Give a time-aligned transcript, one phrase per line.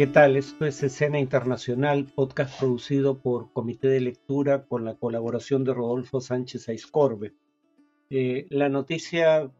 [0.00, 0.38] ¿Qué tal?
[0.38, 6.22] Esto es Escena Internacional, podcast producido por Comité de Lectura con la colaboración de Rodolfo
[6.22, 7.34] Sánchez Aiscorbe.
[8.08, 9.52] Eh, la noticia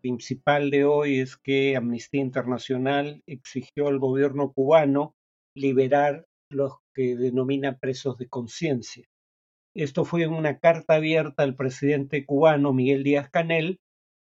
[0.00, 5.16] principal de hoy es que Amnistía Internacional exigió al gobierno cubano
[5.56, 9.04] liberar los que denomina presos de conciencia.
[9.74, 13.80] Esto fue en una carta abierta al presidente cubano Miguel Díaz Canel,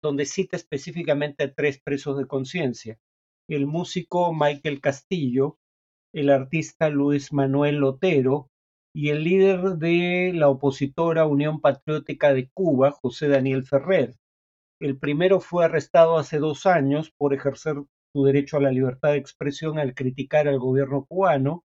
[0.04, 3.00] donde cita específicamente a tres presos de conciencia,
[3.48, 5.58] el músico Michael Castillo,
[6.14, 8.50] el artista Luis Manuel Otero
[8.94, 14.16] y el líder de la opositora Unión Patriótica de Cuba, José Daniel Ferrer.
[14.80, 17.76] El primero fue arrestado hace dos años por ejercer
[18.12, 21.64] su derecho a la libertad de expresión al criticar al gobierno cubano.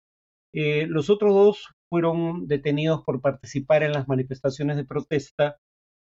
[0.53, 5.57] Eh, los otros dos fueron detenidos por participar en las manifestaciones de protesta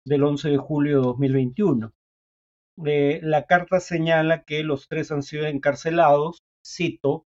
[0.07, 1.93] del 11 de julio de 2021
[2.77, 7.27] la carta señala que los tres han sido encarcelados, cito,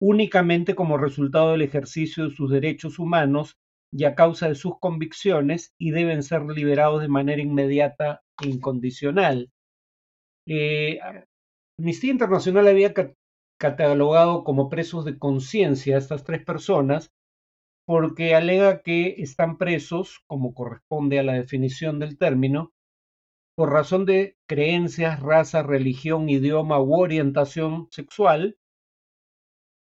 [0.00, 3.56] únicamente como resultado del ejercicio de sus derechos humanos
[3.92, 9.50] y a causa de sus convicciones y deben ser liberados de manera inmediata e incondicional.
[10.46, 10.98] Eh,
[11.78, 12.92] Amnistía Internacional había
[13.58, 17.12] catalogado como presos de conciencia a estas tres personas
[17.86, 22.72] porque alega que están presos, como corresponde a la definición del término,
[23.56, 28.56] por razón de creencias, raza, religión, idioma u orientación sexual.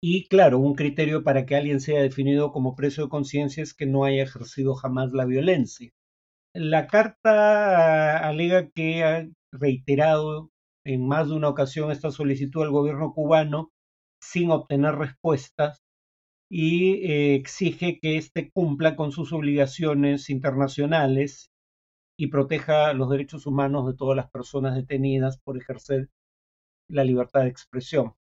[0.02, 3.86] Y claro, un criterio para que alguien sea definido como preso de conciencia es que
[3.86, 5.91] no haya ejercido jamás la violencia.
[6.55, 10.50] La carta alega que ha reiterado
[10.84, 13.70] en más de una ocasión esta solicitud al gobierno cubano
[14.20, 15.83] sin obtener respuestas
[16.50, 21.50] y eh, exige que éste cumpla con sus obligaciones internacionales
[22.19, 26.11] y proteja los derechos humanos de todas las personas detenidas por ejercer
[26.91, 28.14] la libertad de expresión.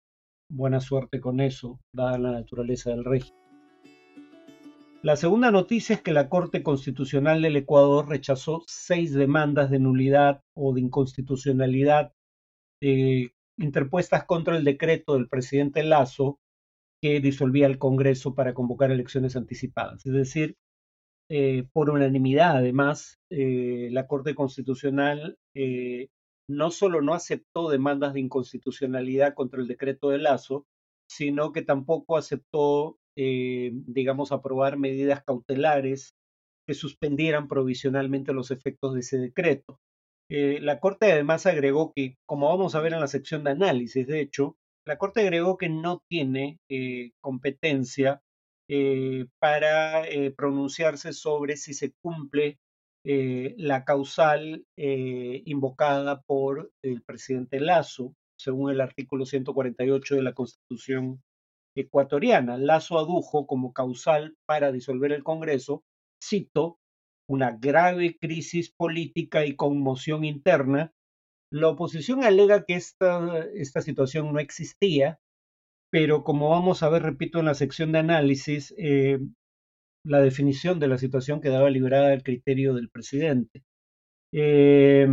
[0.51, 3.39] Buena suerte con eso, dada la naturaleza del régimen.
[5.01, 10.41] La segunda noticia es que la Corte Constitucional del Ecuador rechazó seis demandas de nulidad
[10.55, 12.11] o de inconstitucionalidad
[12.81, 16.39] eh, interpuestas contra el decreto del presidente Lazo
[17.01, 20.05] que disolvía el Congreso para convocar elecciones anticipadas.
[20.05, 20.57] Es decir,
[21.27, 26.09] eh, por unanimidad, además, eh, la Corte Constitucional eh,
[26.47, 30.67] no solo no aceptó demandas de inconstitucionalidad contra el decreto de Lazo,
[31.09, 36.15] sino que tampoco aceptó, digamos, aprobar medidas cautelares
[36.67, 39.79] que suspendieran provisionalmente los efectos de ese decreto.
[40.29, 44.19] la Corte además agregó que, como vamos a ver en la sección de análisis, de
[44.19, 46.59] hecho, la Corte agregó que no tiene
[47.21, 48.21] competencia
[48.67, 52.57] eh, para eh, pronunciarse sobre si se cumple
[53.03, 61.21] eh, la causal invocada por el presidente Lazo, según el artículo 148 de la Constitución
[61.75, 62.57] ecuatoriana.
[62.57, 65.83] Lazo adujo como causal para disolver el Congreso,
[66.23, 66.79] cito,
[67.27, 70.91] una grave crisis política y conmoción interna.
[71.51, 75.19] La oposición alega que esta, esta situación no existía
[75.95, 79.17] pero como vamos a ver, repito, en la sección de análisis, eh,
[80.03, 83.63] la definición de la situación quedaba liberada del criterio del presidente.
[84.33, 85.07] Eh,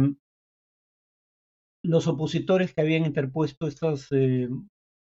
[1.85, 4.49] los opositores que habían interpuesto estas, eh,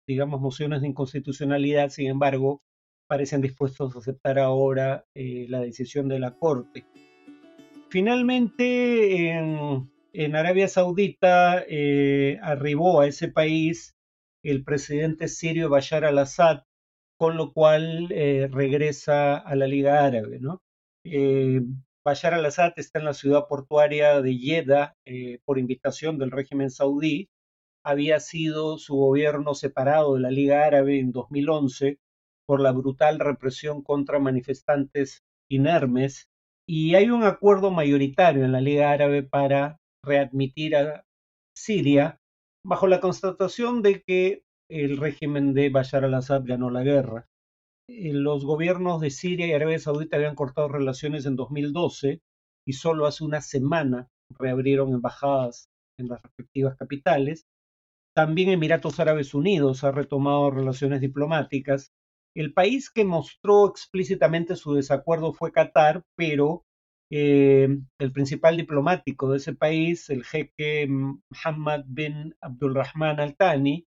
[0.07, 2.61] digamos, mociones de inconstitucionalidad, sin embargo,
[3.09, 6.85] parecen dispuestos a aceptar ahora la decisión de la Corte.
[7.89, 11.65] Finalmente, en, en Arabia Saudita
[12.41, 13.96] arribó a ese país
[14.51, 16.63] el presidente sirio Bashar al-Assad,
[17.17, 20.39] con lo cual eh, regresa a la Liga Árabe.
[20.39, 20.61] ¿no?
[21.03, 21.61] Eh,
[22.05, 27.29] Bashar al-Assad está en la ciudad portuaria de Jeddah eh, por invitación del régimen saudí.
[27.83, 31.99] Había sido su gobierno separado de la Liga Árabe en 2011
[32.45, 36.29] por la brutal represión contra manifestantes inermes
[36.65, 41.05] y hay un acuerdo mayoritario en la Liga Árabe para readmitir a
[41.55, 42.19] Siria
[42.67, 47.25] bajo la constatación de que el régimen de Bashar al-Assad ganó la guerra.
[47.89, 52.21] Eh, los gobiernos de Siria y Arabia Saudita habían cortado relaciones en 2012
[52.67, 57.45] y solo hace una semana reabrieron embajadas en las respectivas capitales.
[58.13, 61.93] También Emiratos Árabes Unidos ha retomado relaciones diplomáticas.
[62.35, 66.65] El país que mostró explícitamente su desacuerdo fue Qatar, pero
[67.09, 67.67] eh,
[67.99, 73.85] el principal diplomático de ese país, el jeque Muhammad bin Abdulrahman al-Thani,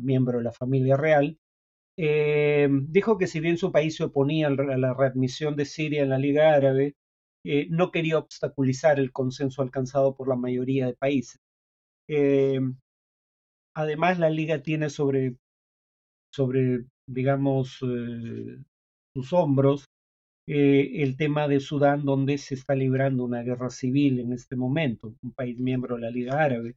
[0.00, 1.38] miembro de la familia real,
[1.98, 6.10] eh, dijo que si bien su país se oponía a la readmisión de Siria en
[6.10, 6.94] la Liga Árabe,
[7.44, 11.38] eh, no quería obstaculizar el consenso alcanzado por la mayoría de países.
[13.74, 15.36] además, la Liga tiene sobre
[16.34, 17.78] sobre, digamos,
[19.14, 19.91] sus hombros
[20.46, 25.14] eh, el tema de Sudán, donde se está librando una guerra civil en este momento,
[25.22, 26.74] un país miembro de la Liga Árabe.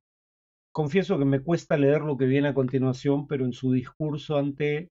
[0.71, 4.89] Confieso que me cuesta leer lo que viene a continuación, pero en su discurso ante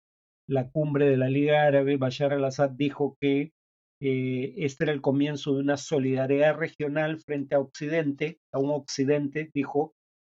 [0.46, 3.52] la cumbre de la Liga Árabe, Bashar al-Assad dijo que
[4.00, 9.50] eh, este era el comienzo de una solidaridad regional frente a Occidente, a un Occidente,
[9.52, 9.94] dijo,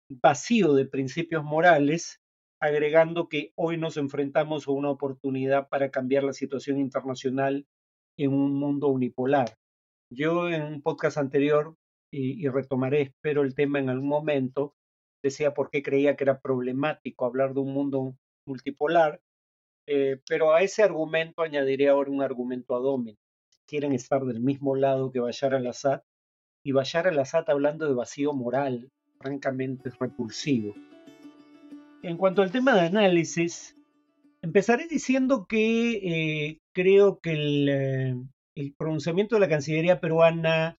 [0.10, 2.20] vacío de principios morales,
[2.60, 7.66] agregando que hoy nos enfrentamos a una oportunidad para cambiar la situación internacional
[8.18, 9.56] en un mundo unipolar.
[10.12, 11.76] Yo en un podcast anterior,
[12.12, 14.76] y, retomaré, espero, el tema en algún momento,
[15.24, 18.16] decía por qué creía que era problemático hablar de un mundo
[18.46, 19.20] multipolar,
[19.88, 23.16] eh, pero a ese argumento añadiré ahora un argumento ad
[23.66, 26.04] Quieren estar del mismo lado que Bashar al-Assad,
[26.64, 30.76] y Bashar al-Assad hablando de vacío moral, francamente es repulsivo.
[32.04, 33.76] En cuanto al tema de análisis,
[34.44, 38.16] empezaré diciendo que eh, creo que eh,
[38.56, 40.78] el, pronunciamiento de la Cancillería peruana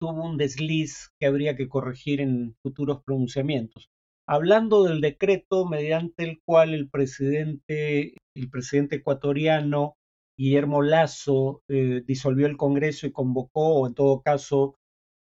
[0.00, 3.90] tuvo un desliz que habría que corregir en futuros pronunciamientos.
[4.26, 9.94] Hablando del decreto mediante el cual el presidente, el presidente ecuatoriano
[10.38, 14.76] Guillermo Lazo eh, disolvió el Congreso y convocó, o en todo caso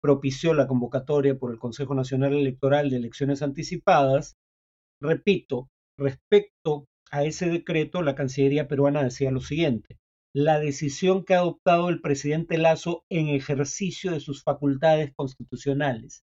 [0.02, 4.36] propició la convocatoria por el Consejo Nacional Electoral de elecciones anticipadas,
[5.00, 5.68] Repito,
[6.00, 9.98] respecto a ese decreto, la Cancillería peruana decía lo siguiente.
[10.34, 16.24] La decisión que ha adoptado el presidente Lazo en ejercicio de sus facultades constitucionales.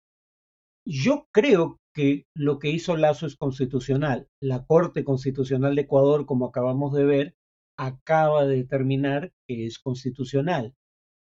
[0.86, 4.28] Yo creo que lo que hizo Lazo es constitucional.
[4.40, 7.34] La Corte Constitucional de Ecuador, como acabamos de ver,
[7.78, 10.74] acaba de determinar que es constitucional.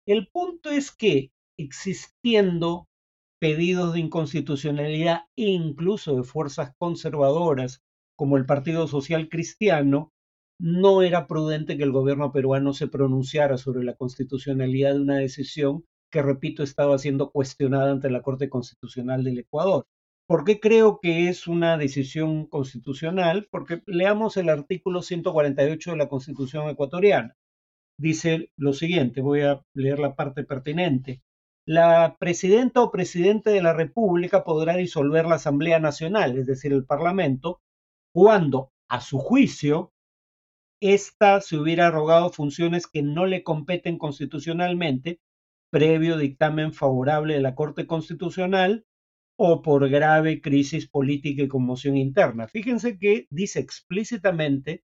[0.06, 2.88] El punto es que existiendo
[3.40, 7.82] pedidos de inconstitucionalidad e incluso de fuerzas conservadoras
[8.16, 10.12] como el Partido Social Cristiano,
[10.60, 15.84] no era prudente que el gobierno peruano se pronunciara sobre la constitucionalidad de una decisión
[16.12, 19.86] que, repito, estaba siendo cuestionada ante la Corte Constitucional del Ecuador.
[20.28, 23.48] ¿Por qué creo que es una decisión constitucional?
[23.52, 27.36] Porque leamos el artículo 148 de la Constitución ecuatoriana.
[28.00, 31.22] Dice lo siguiente, voy a leer la parte pertinente
[31.68, 36.86] la presidenta o presidente de la República podrá disolver la Asamblea Nacional, es decir, el
[36.86, 37.60] Parlamento,
[38.16, 39.92] cuando, a su juicio,
[40.82, 45.20] ésta se hubiera arrogado funciones que no le competen constitucionalmente,
[45.70, 48.86] previo dictamen favorable de la Corte Constitucional
[49.38, 52.48] o por grave crisis política y conmoción interna.
[52.48, 54.86] Fíjense que dice explícitamente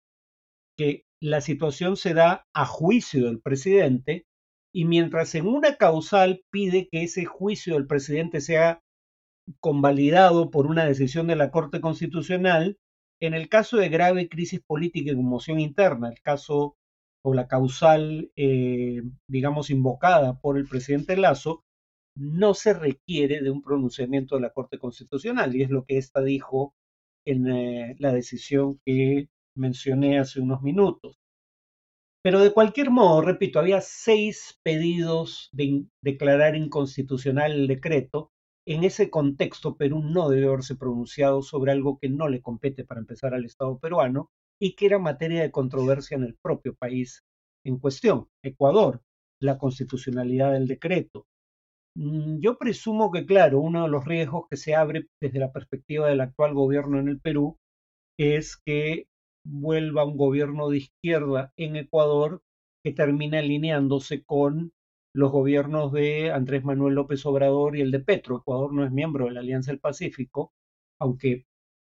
[0.77, 4.25] que la situación se da a juicio del presidente
[4.73, 8.81] y mientras en una causal pide que ese juicio del presidente sea
[9.59, 12.77] convalidado por una decisión de la Corte Constitucional,
[13.19, 16.75] en el caso de grave crisis política y conmoción interna, el caso
[17.23, 21.63] o la causal, eh, digamos, invocada por el presidente Lazo,
[22.15, 26.21] no se requiere de un pronunciamiento de la Corte Constitucional, y es lo que ésta
[26.21, 26.73] dijo
[27.25, 31.19] en eh, la decisión que mencioné hace unos minutos.
[32.23, 38.31] Pero de cualquier modo, repito, había seis pedidos de declarar inconstitucional el decreto.
[38.69, 42.99] En ese contexto, Perú no debe haberse pronunciado sobre algo que no le compete para
[42.99, 44.29] empezar al Estado peruano
[44.59, 47.23] y que era materia de controversia en el propio país
[47.65, 49.01] en cuestión, Ecuador,
[49.41, 51.27] la constitucionalidad del decreto.
[51.95, 56.09] Mm, yo presumo que, claro, uno de los riesgos que se abre desde la perspectiva
[56.09, 57.55] del actual gobierno en el Perú
[58.19, 59.07] es que
[59.45, 62.41] vuelva un gobierno de izquierda en Ecuador
[62.83, 64.73] que termine alineándose con
[65.17, 68.37] los gobiernos de Andrés Manuel López Obrador y el de Petro.
[68.37, 70.53] Ecuador no es miembro de la Alianza del Pacífico,
[71.01, 71.47] aunque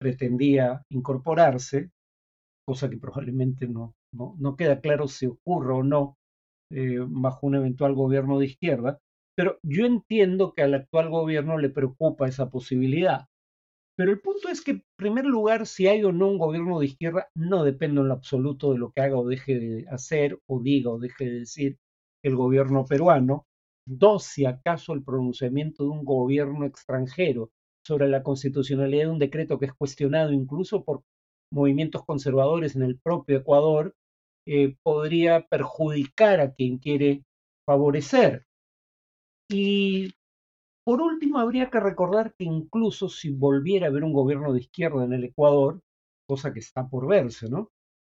[0.00, 1.90] pretendía incorporarse,
[2.66, 6.16] cosa que probablemente no, no, queda claro si ocurre o no
[6.72, 8.98] eh, bajo un eventual gobierno de izquierda.
[9.36, 13.26] Pero yo entiendo que al actual gobierno le preocupa esa posibilidad.
[13.98, 16.86] Pero el punto es que, en primer lugar, si hay o no un gobierno de
[16.86, 20.58] izquierda, no depende en lo absoluto de lo que haga o deje de hacer, o
[20.60, 21.78] diga o deje de decir
[22.22, 23.46] el gobierno peruano.
[23.86, 27.50] Dos, si acaso el pronunciamiento de un gobierno extranjero
[27.84, 31.02] sobre la constitucionalidad de un decreto que es cuestionado incluso por
[31.52, 33.94] movimientos conservadores en el propio Ecuador,
[34.46, 37.24] eh, podría perjudicar a quien quiere
[37.66, 38.46] favorecer.
[39.48, 40.10] Y
[40.84, 45.04] por último, habría que recordar que incluso si volviera a haber un gobierno de izquierda
[45.04, 45.80] en el Ecuador,
[46.26, 47.70] cosa que está por verse, ¿no?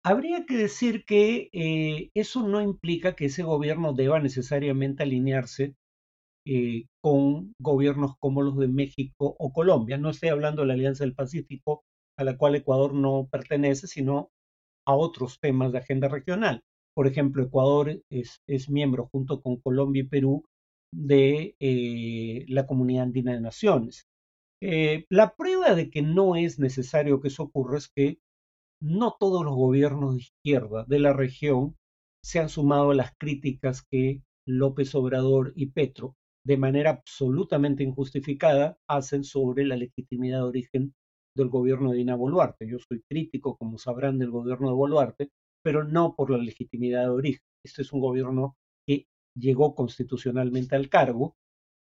[0.09, 5.75] Habría que decir que eh, eso no implica que ese gobierno deba necesariamente alinearse
[6.47, 9.99] eh, con gobiernos como los de México o Colombia.
[9.99, 11.83] No estoy hablando de la Alianza del Pacífico,
[12.17, 14.31] a la cual Ecuador no pertenece, sino
[14.87, 16.63] a otros temas de agenda regional.
[16.95, 20.45] Por ejemplo, Ecuador es, miembro junto con Colombia y Perú
[20.95, 24.07] de eh, la Comunidad Andina de Naciones.
[24.61, 28.19] La prueba de que no es necesario que eso ocurra es que
[28.81, 31.77] no todos los gobiernos de izquierda de la región
[32.23, 38.79] se han sumado a las críticas que López Obrador y Petro, de manera absolutamente injustificada,
[38.89, 40.95] hacen sobre la legitimidad de origen
[41.37, 42.69] del gobierno de Dina Boluarte.
[42.69, 45.31] Yo soy crítico, como sabrán, del gobierno de Boluarte,
[45.63, 47.43] pero no por la legitimidad de origen.
[47.65, 48.57] Este es un gobierno
[48.87, 49.07] que
[49.37, 51.37] llegó constitucionalmente al cargo.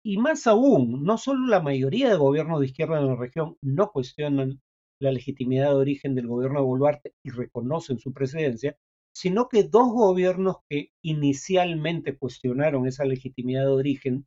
[0.05, 3.91] Y más aún, no solo la mayoría de gobiernos de izquierda en la región no
[3.91, 4.61] cuestionan
[5.03, 8.77] la legitimidad de origen del gobierno de Boluarte y reconocen su presidencia,
[9.13, 14.27] sino que dos gobiernos que inicialmente cuestionaron esa legitimidad de origen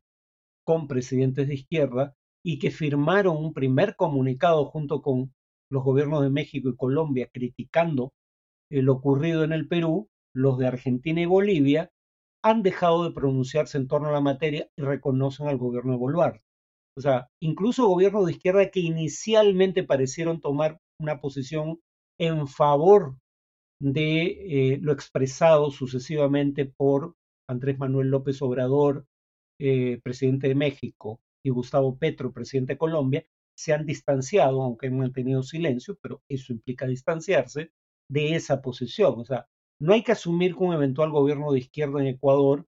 [0.64, 2.14] con presidentes de izquierda
[2.44, 5.34] y que firmaron un primer comunicado junto con
[5.70, 8.12] los gobiernos de México y Colombia criticando
[8.68, 11.90] lo ocurrido en el Perú, los de Argentina y Bolivia
[12.42, 16.45] han dejado de pronunciarse en torno a la materia y reconocen al gobierno de Boluarte.
[16.96, 21.80] O sea, incluso gobiernos de izquierda que inicialmente parecieron tomar una posición
[22.18, 23.18] en favor
[23.80, 27.14] de eh, lo expresado sucesivamente por
[27.48, 29.04] Andrés Manuel López Obrador,
[29.60, 33.24] eh, presidente de México, y Gustavo Petro, presidente de Colombia,
[33.56, 37.70] se han distanciado, aunque han mantenido silencio, pero eso implica distanciarse
[38.10, 39.20] de esa posición.
[39.20, 39.46] O sea,
[39.80, 42.66] no hay que asumir que un eventual gobierno de izquierda en Ecuador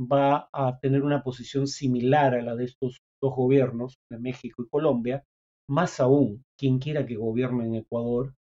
[0.00, 4.68] va a tener una posición similar a la de estos dos gobiernos, de México y
[4.68, 5.24] Colombia.
[5.68, 8.34] Más aún, quien quiera que gobierne en Ecuador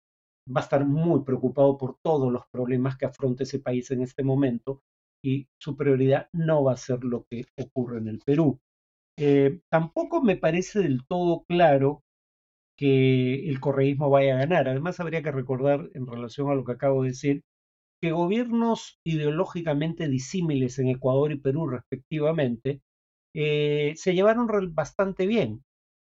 [0.48, 4.22] va a estar muy preocupado por todos los problemas que afronta ese país en este
[4.24, 4.82] momento
[5.22, 8.58] y su prioridad no va a ser lo que ocurre en el Perú.
[9.18, 12.02] Eh, tampoco me parece del todo claro
[12.76, 14.68] que el correísmo vaya a ganar.
[14.68, 17.42] Además, habría que recordar, en relación a lo que acabo de decir,
[18.00, 22.80] que gobiernos ideológicamente disímiles en Ecuador y Perú, respectivamente,
[23.34, 25.62] eh, se llevaron bastante bien.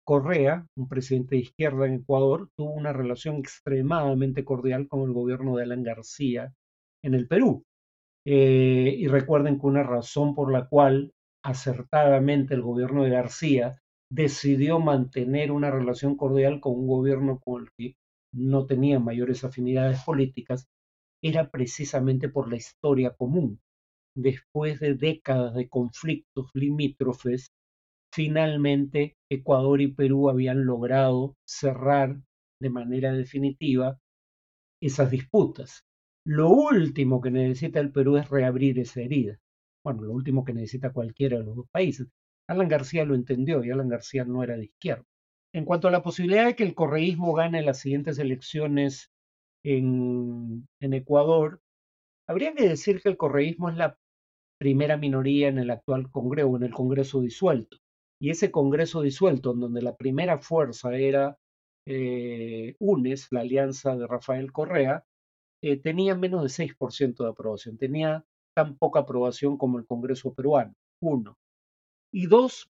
[0.06, 5.58] Correa, un presidente de izquierda en Ecuador, tuvo una relación extremadamente cordial con el gobierno
[5.58, 6.53] de Alan García
[7.03, 7.63] en el Perú.
[8.25, 11.13] Eh, y recuerden que una razón por la cual
[11.44, 17.70] acertadamente el gobierno de García decidió mantener una relación cordial con un gobierno con el
[17.77, 17.96] que
[18.34, 20.67] no tenía mayores afinidades políticas,
[21.27, 23.60] era precisamente por la historia común.
[24.15, 27.51] Después de décadas de conflictos limítrofes,
[28.12, 32.19] finalmente Ecuador y Perú habían logrado cerrar
[32.60, 34.00] de manera definitiva
[34.81, 35.84] esas disputas.
[36.25, 39.38] Lo último que necesita el Perú es reabrir esa herida.
[39.84, 42.07] Bueno, lo último que necesita cualquiera de los dos países.
[42.50, 45.05] Alan García lo entendió y Alan García no era de izquierda.
[45.53, 49.12] En cuanto a la posibilidad de que el correísmo gane las siguientes elecciones
[49.67, 51.59] en, Ecuador,
[52.27, 53.97] habría que decir que el correísmo es la
[54.59, 57.77] primera minoría en el actual Congreso, en el Congreso disuelto.
[58.19, 61.38] Y ese Congreso disuelto, en donde la primera fuerza era
[61.86, 65.03] eh, UNES, la alianza de Rafael Correa,
[65.62, 68.24] eh, tenía menos de 6% de aprobación, tenía
[68.55, 71.36] tan poca aprobación como el Congreso peruano, uno.
[72.12, 72.69] Y dos,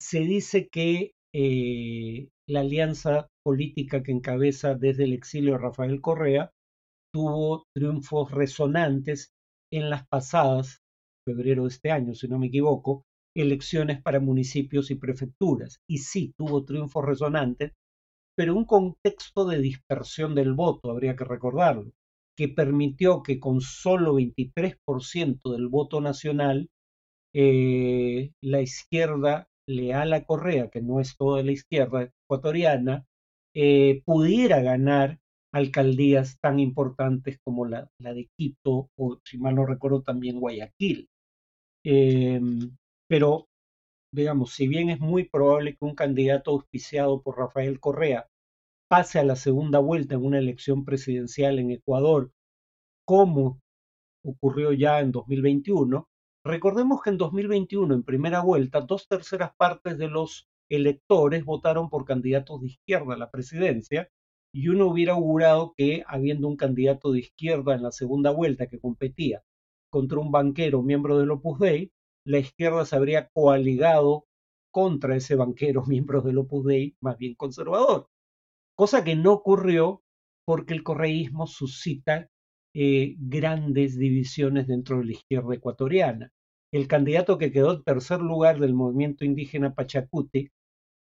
[0.00, 6.50] se dice que eh, la alianza política que encabeza desde el exilio Rafael Correa
[7.14, 9.30] tuvo triunfos resonantes
[9.72, 10.80] en las pasadas,
[11.24, 13.04] febrero de este año, si no me equivoco,
[13.36, 15.78] elecciones para municipios y prefecturas.
[15.88, 17.72] Y sí, tuvo triunfos resonantes,
[18.36, 21.92] pero un contexto de dispersión del voto, habría que recordarlo,
[22.36, 26.68] que permitió que con solo 23% del voto nacional
[27.32, 33.04] eh, la izquierda leal a Correa, que no es toda la izquierda ecuatoriana,
[33.54, 35.18] eh, pudiera ganar
[35.52, 41.08] alcaldías tan importantes como la, de Quito o, si mal no recuerdo, también Guayaquil.
[41.84, 42.76] Em,
[43.08, 43.48] pero,
[44.12, 48.28] digamos, si bien es muy probable que un candidato auspiciado por Rafael Correa
[48.88, 52.30] pase a la segunda vuelta en una elección presidencial en Ecuador,
[53.04, 53.60] como
[54.24, 56.10] ocurrió ya en 2021,
[56.44, 62.04] Recordemos que en 2021, en primera vuelta, dos terceras partes de los electores votaron por
[62.04, 64.08] candidatos de izquierda a la presidencia
[64.52, 68.80] y uno hubiera augurado que, habiendo un candidato de izquierda en la segunda vuelta que
[68.80, 69.42] competía
[69.90, 71.92] contra un banquero miembro del Opus Dei,
[72.24, 74.26] la izquierda se habría coaligado
[74.72, 78.08] contra ese banquero miembro del Opus Dei, más bien conservador.
[78.76, 80.02] Cosa que no ocurrió
[80.46, 82.28] porque el correísmo suscita
[82.74, 86.32] eh, grandes divisiones dentro de la izquierda ecuatoriana.
[86.72, 90.50] El candidato que quedó en tercer lugar del movimiento indígena Pachacuti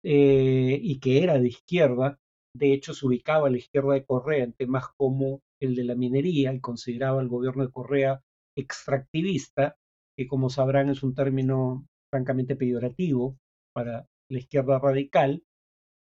[0.04, 2.18] eh, y que era de izquierda
[2.56, 5.94] de hecho se ubicaba a la izquierda de Correa en temas como el de la
[5.94, 8.20] minería y consideraba al gobierno de Correa
[8.56, 9.76] extractivista,
[10.16, 13.36] que como sabrán es un término francamente peyorativo
[13.74, 15.42] para la izquierda radical,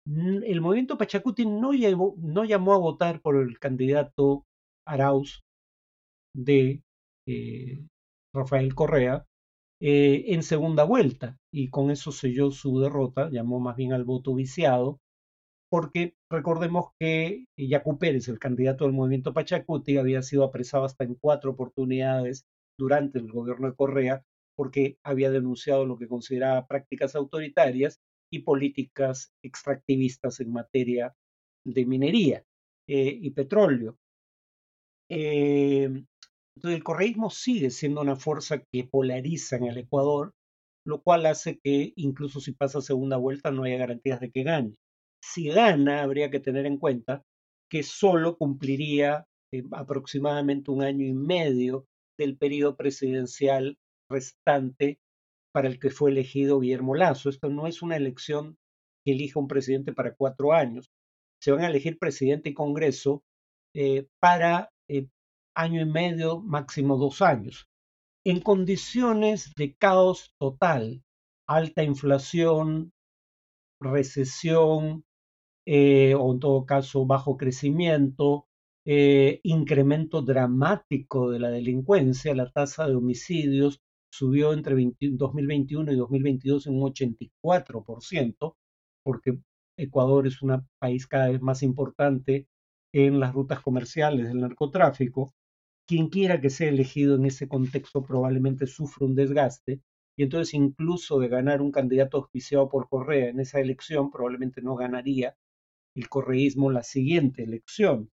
[0.05, 1.71] el movimiento Pachacuti no,
[2.17, 4.45] no llamó a votar por el candidato
[4.85, 5.41] Arauz
[6.35, 6.81] de
[7.27, 7.85] eh,
[8.35, 9.25] Rafael Correa
[9.81, 14.35] eh, en segunda vuelta y con eso selló su derrota, llamó más bien al voto
[14.35, 14.99] viciado,
[15.69, 21.15] porque recordemos que Yacu Pérez, el candidato del movimiento Pachacuti, había sido apresado hasta en
[21.15, 22.45] cuatro oportunidades
[22.77, 24.23] durante el gobierno de Correa
[24.55, 27.99] porque había denunciado lo que consideraba prácticas autoritarias
[28.31, 31.15] y políticas extractivistas en materia
[31.65, 32.43] de minería
[32.87, 33.97] eh, y petróleo.
[35.09, 36.03] Eh,
[36.55, 40.33] entonces el correísmo sigue siendo una fuerza que polariza en el Ecuador,
[40.85, 44.75] lo cual hace que incluso si pasa segunda vuelta no haya garantías de que gane.
[45.23, 47.23] Si gana, habría que tener en cuenta
[47.69, 51.85] que solo cumpliría eh, aproximadamente un año y medio
[52.17, 53.77] del periodo presidencial
[54.09, 54.99] restante
[55.53, 57.29] para el que fue elegido Guillermo Lazo.
[57.29, 58.57] Esto no es una elección
[59.05, 60.89] que elija un presidente para cuatro años.
[61.41, 63.23] Se van a elegir presidente y Congreso
[63.75, 65.07] eh, para eh,
[65.55, 67.67] año y medio, máximo dos años.
[68.25, 71.03] En condiciones de caos total,
[71.47, 72.91] alta inflación,
[73.79, 75.03] recesión,
[75.65, 78.47] eh, o en todo caso bajo crecimiento,
[78.83, 83.79] incremento dramático de la delincuencia, la tasa de homicidios
[84.11, 88.55] subió entre 2021 y 2022 en un 84%,
[89.03, 89.39] porque
[89.77, 92.47] Ecuador es un país cada vez más importante
[92.93, 95.33] en las rutas comerciales del narcotráfico.
[95.87, 99.81] Quien quiera que sea elegido en ese contexto probablemente sufre un desgaste
[100.17, 104.75] y entonces incluso de ganar un candidato auspiciado por Correa en esa elección probablemente no
[104.75, 105.35] ganaría
[105.95, 108.09] el correísmo la siguiente elección.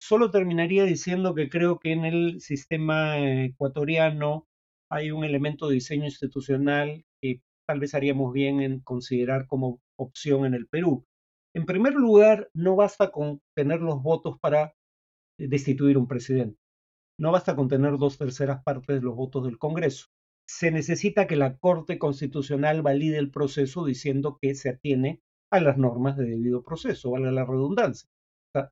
[0.00, 4.46] Solo terminaría diciendo que creo que en el sistema ecuatoriano
[4.90, 10.46] hay un elemento de diseño institucional que tal vez haríamos bien en considerar como opción
[10.46, 11.04] en el Perú.
[11.54, 14.74] En primer lugar, no basta con tener los votos para
[15.38, 16.58] destituir un presidente.
[17.18, 20.06] No basta con tener dos terceras partes de los votos del Congreso.
[20.46, 25.78] Se necesita que la Corte Constitucional valide el proceso diciendo que se atiene a las
[25.78, 28.08] normas de debido proceso, valga la redundancia.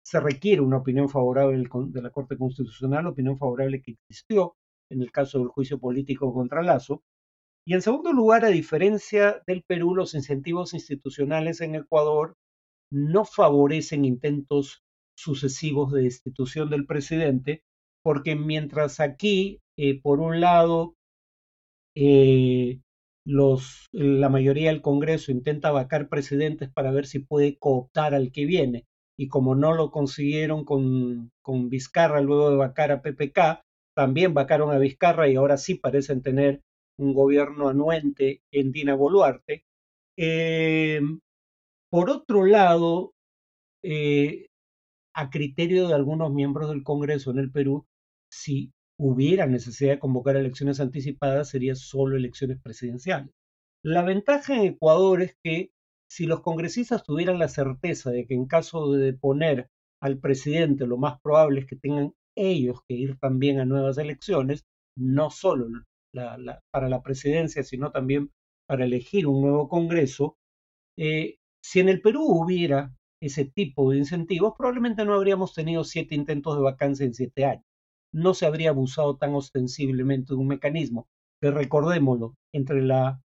[0.02, 4.54] se requiere una opinión favorable de la Corte Constitucional, opinión favorable que existió
[4.90, 7.02] en el caso del juicio político contra Lazo.
[7.66, 12.34] Y en segundo lugar, a diferencia del Perú, los incentivos institucionales en Ecuador
[12.92, 14.82] no favorecen intentos
[15.18, 17.62] sucesivos de destitución del presidente,
[18.06, 20.94] porque mientras aquí, eh, por un lado,
[21.96, 22.78] eh,
[23.24, 28.86] la mayoría del Congreso intenta vacar presidentes para ver si puede cooptar al que viene,
[29.18, 33.64] y como no lo consiguieron con, con Vizcarra luego de vacar a PPK,
[33.96, 36.62] también vacaron a Vizcarra y ahora sí parecen tener
[36.96, 39.64] un gobierno anuente en Dina Boluarte.
[40.16, 41.00] Eh,
[41.90, 43.14] por otro lado,
[45.12, 47.84] a criterio de algunos miembros del Congreso en el Perú,
[48.36, 53.30] si hubiera necesidad de convocar elecciones anticipadas, sería solo elecciones presidenciales.
[53.82, 55.70] La ventaja en Ecuador es que
[56.08, 59.68] si los congresistas tuvieran la certeza de que en caso de deponer
[60.02, 64.64] al presidente, lo más probable es que tengan ellos que ir también a nuevas elecciones,
[64.96, 65.68] no solo
[66.70, 68.30] para la presidencia, sino también
[68.66, 70.36] para elegir un nuevo Congreso.
[70.98, 76.14] Eh, si en el Perú hubiera ese tipo de incentivos, probablemente no habríamos tenido siete
[76.14, 77.64] intentos de vacancia en siete años.
[78.16, 81.06] No se habría abusado tan ostensiblemente de un mecanismo
[81.38, 83.20] que, recordémoslo, entre la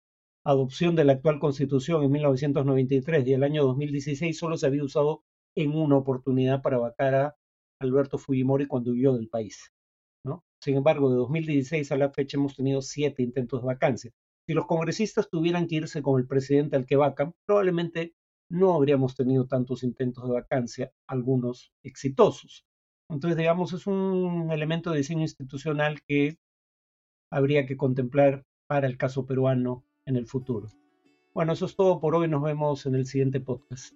[0.45, 5.23] adopción de la actual constitución en 1993 y el año 2016 solo se había usado
[5.57, 7.35] en una oportunidad para vacar a
[7.81, 9.73] Alberto Fujimori cuando huyó del país.
[10.61, 14.11] Sin embargo, de 2016 a la fecha hemos tenido siete intentos de vacancia.
[14.47, 18.15] Si los congresistas tuvieran que irse con el presidente al que vacan, probablemente
[18.49, 22.65] no habríamos tenido tantos intentos de vacancia, algunos exitosos.
[23.09, 26.37] Entonces, digamos, es un elemento de diseño institucional que
[27.31, 30.69] habría que contemplar para el caso peruano en el futuro.
[31.33, 32.27] Bueno, eso es todo por hoy.
[32.27, 33.93] Nos vemos en el siguiente podcast.